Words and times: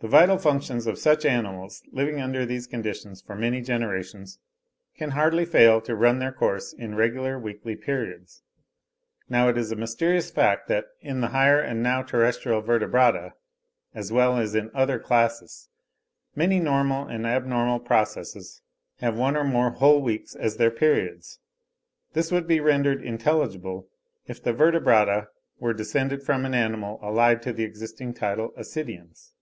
The 0.00 0.06
vital 0.06 0.38
functions 0.38 0.86
of 0.86 0.96
such 0.96 1.24
animals, 1.26 1.82
living 1.90 2.20
under 2.20 2.46
these 2.46 2.68
conditions 2.68 3.20
for 3.20 3.34
many 3.34 3.60
generations, 3.60 4.38
can 4.96 5.10
hardly 5.10 5.44
fail 5.44 5.80
to 5.80 5.96
run 5.96 6.20
their 6.20 6.30
course 6.30 6.72
in 6.72 6.94
regular 6.94 7.36
weekly 7.36 7.74
periods. 7.74 8.44
Now 9.28 9.48
it 9.48 9.58
is 9.58 9.72
a 9.72 9.74
mysterious 9.74 10.30
fact 10.30 10.68
that 10.68 10.84
in 11.00 11.20
the 11.20 11.30
higher 11.34 11.58
and 11.58 11.82
now 11.82 12.02
terrestrial 12.04 12.62
Vertebrata, 12.62 13.32
as 13.92 14.12
well 14.12 14.38
as 14.38 14.54
in 14.54 14.70
other 14.72 15.00
classes, 15.00 15.68
many 16.36 16.60
normal 16.60 17.08
and 17.08 17.26
abnormal 17.26 17.80
processes 17.80 18.62
have 19.00 19.16
one 19.18 19.36
or 19.36 19.42
more 19.42 19.70
whole 19.70 20.00
weeks 20.00 20.36
as 20.36 20.58
their 20.58 20.70
periods; 20.70 21.40
this 22.12 22.30
would 22.30 22.46
be 22.46 22.60
rendered 22.60 23.02
intelligible 23.02 23.88
if 24.28 24.40
the 24.40 24.52
Vertebrata 24.52 25.26
are 25.60 25.74
descended 25.74 26.22
from 26.22 26.44
an 26.44 26.54
animal 26.54 27.00
allied 27.02 27.42
to 27.42 27.52
the 27.52 27.64
existing 27.64 28.14
tidal 28.14 28.52
Ascidians. 28.56 29.32